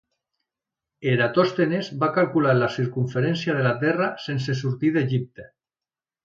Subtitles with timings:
[1.11, 5.47] Eratòstenes va calcular la circumferència de la Terra sense sortir d'Egipte.